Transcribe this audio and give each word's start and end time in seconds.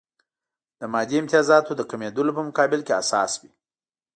د 0.79 0.81
مادي 0.93 1.15
امتیازاتو 1.21 1.71
د 1.75 1.81
کمېدلو 1.91 2.35
په 2.37 2.41
مقابل 2.49 2.79
کې 2.85 2.93
حساس 2.99 3.31
وي. 3.41 3.51